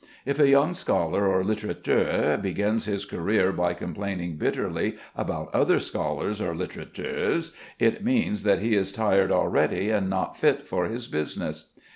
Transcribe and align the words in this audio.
If 0.25 0.39
a 0.39 0.49
young 0.49 0.73
scholar 0.73 1.27
or 1.27 1.43
litterateur 1.43 2.39
begins 2.41 2.85
his 2.85 3.05
career 3.05 3.51
by 3.51 3.75
complaining 3.75 4.35
bitterly 4.35 4.95
about 5.15 5.53
other 5.53 5.79
scholars 5.79 6.41
or 6.41 6.55
littérateurs, 6.55 7.53
it 7.77 8.03
means 8.03 8.41
that 8.41 8.61
he 8.63 8.73
is 8.73 8.91
tired 8.91 9.31
already 9.31 9.91
and 9.91 10.09
not 10.09 10.35
fit 10.37 10.67
for 10.67 10.85
his 10.85 11.07
business. 11.07 11.69